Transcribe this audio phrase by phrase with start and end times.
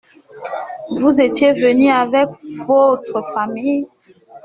[0.97, 2.29] Vous étiez venu avec
[2.65, 3.87] votre famille?